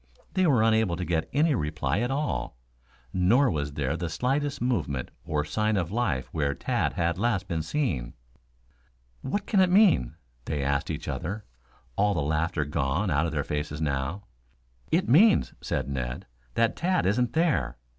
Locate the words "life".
5.91-6.25